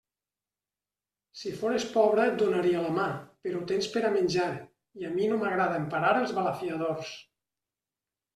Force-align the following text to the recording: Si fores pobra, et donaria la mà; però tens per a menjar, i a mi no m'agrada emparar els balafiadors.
Si 1.41 1.51
fores 1.59 1.83
pobra, 1.97 2.23
et 2.31 2.39
donaria 2.43 2.81
la 2.85 2.93
mà; 2.95 3.05
però 3.49 3.61
tens 3.73 3.91
per 3.97 4.03
a 4.09 4.11
menjar, 4.17 4.49
i 5.03 5.07
a 5.11 5.13
mi 5.19 5.29
no 5.35 5.39
m'agrada 5.45 5.79
emparar 5.83 6.17
els 6.25 6.35
balafiadors. 6.41 7.15